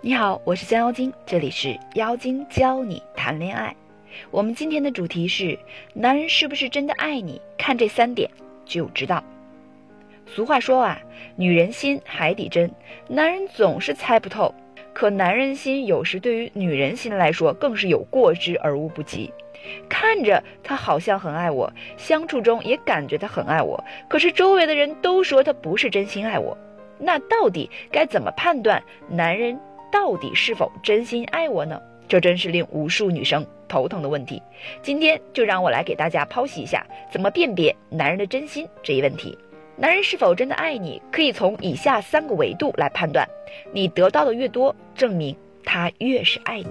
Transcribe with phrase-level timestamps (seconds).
[0.00, 3.74] 你好，我是江妖精，这里是妖精教你谈恋爱。
[4.30, 5.58] 我们今天的主题是：
[5.92, 7.40] 男人是不是真的爱你？
[7.58, 8.30] 看这三点
[8.64, 9.24] 就知道。
[10.24, 11.00] 俗话说啊，
[11.34, 12.70] 女人心海底针，
[13.08, 14.54] 男人总是猜不透。
[14.92, 19.32] 可男人心有时对于女人心来说，更是有过之而无不及。
[19.88, 26.56] 看着他好像很爱我，相处中也感觉他很爱我，可是周围的人都说他不是真心爱我。
[27.00, 29.58] 那到底该怎么判断男人
[29.90, 31.80] 到底是否真心爱我呢？
[32.08, 34.42] 这真是令无数女生头疼的问题。
[34.82, 39.36] 今天就让我来给大家剖析一下，怎么辨别男人的真心这一问题。
[39.76, 43.28] 男人是否真的爱你，可以从以下三个维度来判断。
[43.72, 46.68] 你得到的越多，证明他越是爱你。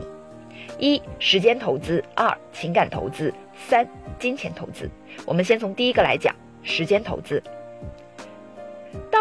[0.79, 3.87] 一、时间投资；二、情感投资；三、
[4.19, 4.89] 金钱投资。
[5.25, 7.41] 我们先从第一个来讲，时间投资。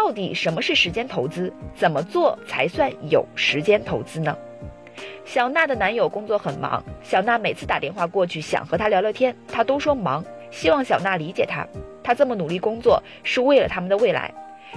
[0.07, 1.51] 到底什么是时间投资？
[1.75, 4.37] 怎么做才算有时间投资呢？
[5.25, 11.67] 小娜的男友工作很忙，小娜每次打电话过去想和他聊聊天，他都说忙，希望小娜理解他。
[12.01, 14.33] 他这么努力工作是为了他们的未来，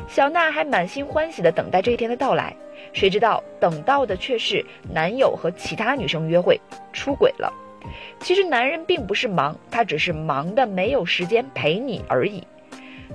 [0.08, 2.52] 小娜还满心欢喜地等待这一天的到来。
[2.92, 6.60] 谁知道等到的却是男友和其他女生约会，
[6.92, 7.52] 出轨了。
[8.18, 12.44] 其实男人并不是忙，他只是忙的没有时间陪你而已。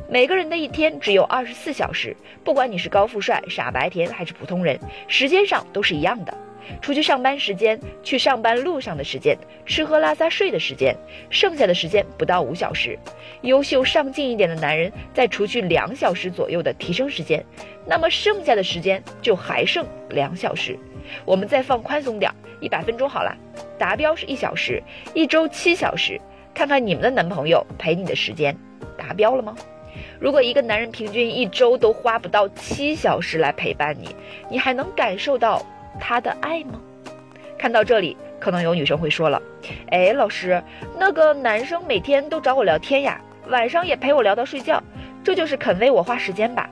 [0.09, 6.33] 每个人的一天只有二十四小时，不管你是高富帅、傻白甜还是普通人，时间上都是一样的。
[6.81, 10.95] 除去上班时间，去上班路上的时间，吃喝拉撒睡的时间，
[11.29, 12.97] 剩下的时间不到五小时。
[13.41, 17.45] 优秀上进一点的男人，再除去两小时左右的提升时间，
[17.85, 20.77] 那么剩下的时间就还剩两小时。
[21.23, 23.37] 我们再放宽松点，一百分钟好了，
[23.77, 24.81] 达标是一小时，
[25.13, 26.19] 一周七小时。
[26.55, 28.57] 看看你们的男朋友陪你的时间
[28.97, 29.55] 达标了吗？
[30.19, 34.15] 如果一个男人平均一周都花不到七小时来陪伴你，
[34.49, 35.65] 你还能感受到？
[35.97, 36.73] 他的爱吗？
[37.57, 39.41] 看到这里，可能有女生会说了
[39.91, 40.61] ：“哎，老师，
[40.99, 44.83] 那个男生每天都找我聊天呀，晚上也陪我聊到睡觉，
[45.23, 46.69] 这就是肯为我花时间吧？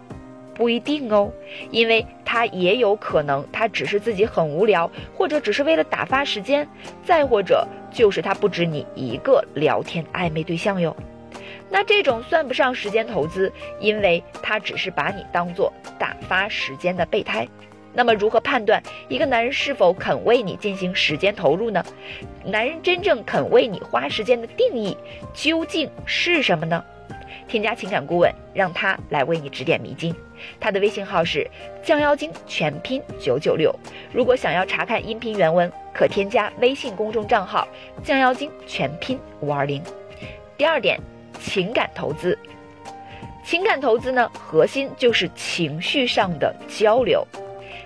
[0.53, 1.31] 不一定哦，
[1.71, 6.67] 因为他也有可能，他只是自己很无聊，或者只是为了打发时间，
[7.05, 10.93] 再或者就是他不止你一个聊天暧昧对象哟。
[11.73, 17.47] 那这种算不上时间投资，因为他只是把你当做打发时间的备胎。”
[17.95, 21.83] 那么，如何判断一个男人是否肯为你进行时间投入呢？
[22.45, 24.95] 男人真正肯为你花时间的定义
[25.33, 26.83] 究竟是什么呢？
[27.47, 30.15] 添加情感顾问，让他来为你指点迷津。
[30.59, 31.49] 他的微信号是
[31.83, 33.73] 降妖精全拼九九六。
[34.11, 37.67] 如果想要查看音频原文，可添加微信公众账号
[38.03, 39.81] 降妖精全拼五二零。
[40.57, 40.99] 第二点，
[41.43, 42.37] 情感投资。
[43.43, 47.27] 情感投资呢，核心就是情绪上的交流。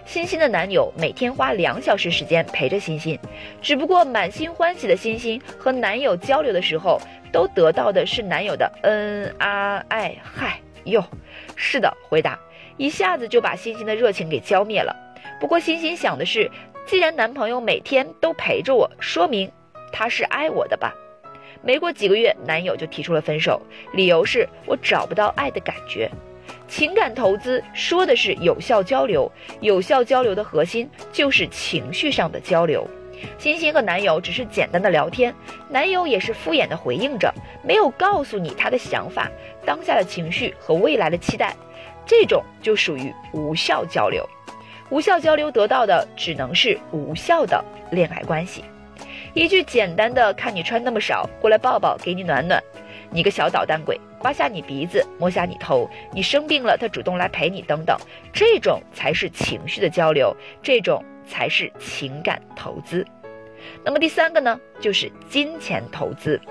[0.05, 3.19] 欣欣的男友每天花两小时时间陪着欣欣，
[3.61, 7.01] 只不过满心欢喜的欣欣和男友交流的时候，
[7.31, 11.03] 都得到的是男友的嗯啊爱嗨哟，
[11.55, 12.39] 是的回答，
[12.77, 14.95] 一下子就把欣欣的热情给浇灭了。
[15.41, 16.49] 不过欣欣想的是，
[16.85, 19.51] 既然男朋友每天都陪着我，说明
[19.91, 20.93] 他是爱我的吧。
[21.63, 23.61] 没过几个月，男友就提出了分手，
[23.93, 26.09] 理由是我找不到爱的感觉。
[26.67, 29.31] 情感投资说的是有效交流，
[29.61, 32.87] 有效交流的核心就是情绪上的交流。
[33.39, 35.33] 欣欣和男友只是简单的聊天，
[35.69, 39.31] 男友也是敷衍的回应着，没有告诉你他的想法、
[39.65, 41.55] 当下的情绪和未来的期待，
[42.05, 44.27] 这种就属于无效交流。
[44.89, 48.63] 无效交流得到的只能是无效的恋爱关系。
[49.37, 52.59] 一句简单的“看你穿那么少，过来抱抱，给你暖暖”。
[53.13, 57.95] 你个小捣蛋鬼，刮下你鼻子，摸下你头，你生病了，他主动来陪你，等等，
[58.33, 63.05] 这种才是情绪的交流，这种才是情感投资。
[63.85, 66.41] 那么第三个呢，就是金钱投资。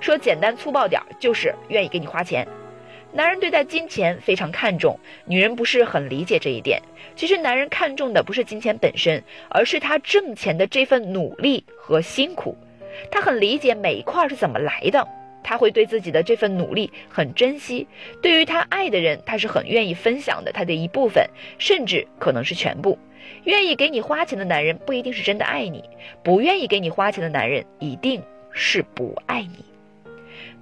[0.00, 2.48] 说简单粗暴点，就是愿意给你花钱。
[3.16, 6.82] 男人对待金钱非常看重，女人不是很理解这一点。
[7.14, 12.56] 其实男人看重的不是金钱本身，而是他挣钱的这份努力和辛苦。
[13.12, 15.06] 他很理解每一块是怎么来的。
[15.44, 17.86] 他会对自己的这份努力很珍惜，
[18.20, 21.24] 对于他爱的人，他是很愿意分享的，他的一部分，
[21.58, 22.98] 甚至可能是全部。
[23.44, 25.84] 愿意给你花钱的男人不一定是真的爱你，
[26.24, 28.20] 不愿意给你花钱的男人一定
[28.50, 29.64] 是不爱你。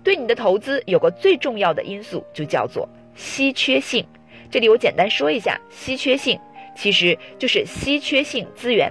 [0.03, 4.05] 对你的投资有个最重要的因素，就叫做稀缺性。
[4.51, 6.39] 这里我简单说一下，稀缺性
[6.77, 8.91] 其实就是稀缺性资源。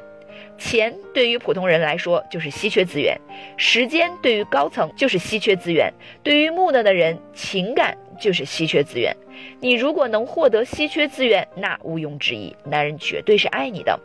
[0.58, 3.20] 钱对于普通人来说就是稀缺资源，
[3.58, 5.92] 时间对于高层就是稀缺资源，
[6.22, 9.16] 对于木讷的人，情感就是稀缺资源。
[9.60, 14.00] 你如果能获得稀缺资源，那毋庸置疑，男人绝对是爱你的。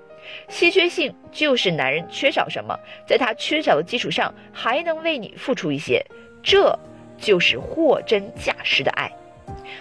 [0.49, 2.75] 稀缺性就是男人缺少什么，
[3.07, 6.05] 在他缺少的基础上还能为你付出一些，
[6.43, 6.77] 这
[7.19, 9.11] 就是货真价实的爱。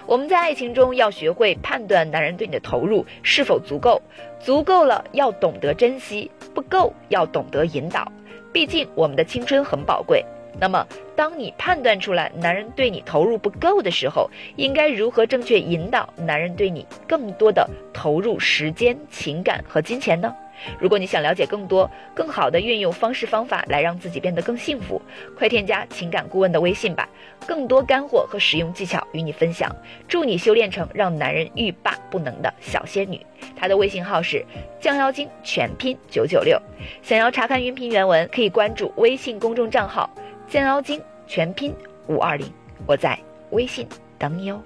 [0.05, 4.01] 我们在爱情中要学会判断男人对你的投入是否足够，
[4.39, 8.11] 足够了要懂得珍惜，不够要懂得引导。
[8.53, 10.23] 毕竟我们的青春很宝贵。
[10.59, 10.85] 那么，
[11.15, 20.33] 当你判断出来男人对你投入不够的时候，应该如何正确引导男人对你更多的投入时间、情感和金钱呢？
[20.79, 25.01] 如果你想了解更多、更好的运用方式方法来让自己变得更幸福，
[25.37, 27.09] 快添加情感顾问的微信吧，
[27.45, 29.69] 更多干货和实用技巧与你分享，
[30.07, 33.19] 祝你修炼成让男人欲罢不能的小仙女。
[33.53, 34.45] 他的微信号是
[34.79, 36.57] 降妖精全拼九九六，
[37.03, 40.09] 想要查看音频原文，可以关注微信公众账号。
[40.47, 41.73] 健妖精全拼
[42.07, 42.51] 五二零，
[42.85, 43.17] 我在
[43.51, 43.87] 微信
[44.17, 44.61] 等你哦。